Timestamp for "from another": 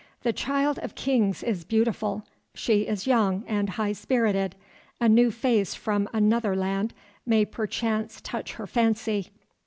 5.75-6.55